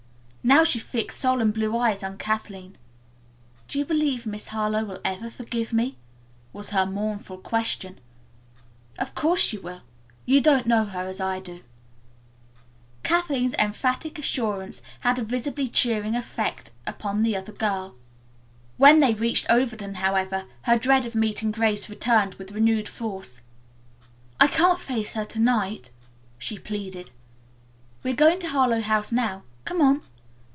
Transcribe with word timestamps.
Now 0.43 0.63
she 0.63 0.79
fixed 0.79 1.19
solemn 1.19 1.51
blue 1.51 1.77
eyes 1.77 2.03
on 2.03 2.17
Kathleen. 2.17 2.75
"Do 3.67 3.77
you 3.77 3.85
believe 3.85 4.25
Miss 4.25 4.47
Harlowe 4.47 4.83
will 4.83 4.99
ever 5.05 5.29
forgive 5.29 5.71
me?" 5.71 5.97
was 6.51 6.71
her 6.71 6.83
mournful 6.83 7.37
question. 7.37 7.99
"Of 8.97 9.13
course 9.13 9.39
she 9.39 9.59
will. 9.59 9.81
You 10.25 10.41
don't 10.41 10.65
know 10.65 10.85
her 10.85 11.01
as 11.01 11.21
I 11.21 11.39
do." 11.39 11.61
Kathleen's 13.03 13.53
emphatic 13.59 14.17
assurance 14.17 14.81
had 15.01 15.19
a 15.19 15.23
visibly 15.23 15.67
cheering 15.67 16.15
effect 16.15 16.71
upon 16.87 17.21
the 17.21 17.35
other 17.37 17.51
girl. 17.51 17.93
When 18.77 18.99
they 18.99 19.13
reached 19.13 19.45
Overton, 19.47 19.93
however, 19.93 20.45
her 20.63 20.75
dread 20.79 21.05
of 21.05 21.13
meeting 21.13 21.51
Grace 21.51 21.87
returned 21.87 22.33
with 22.35 22.51
renewed 22.51 22.89
force. 22.89 23.41
"I 24.39 24.47
can't 24.47 24.79
face 24.79 25.13
her 25.13 25.23
to 25.25 25.39
night," 25.39 25.91
she 26.39 26.57
pleaded. 26.57 27.11
"We 28.01 28.09
are 28.09 28.15
going 28.15 28.39
to 28.39 28.49
Harlowe 28.49 28.81
House 28.81 29.11
now. 29.11 29.43
Come 29.65 29.81
on." 29.83 30.01